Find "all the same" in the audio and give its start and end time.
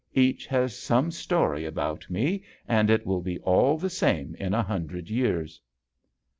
3.41-4.33